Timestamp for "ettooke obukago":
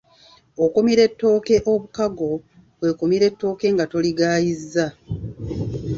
1.09-2.29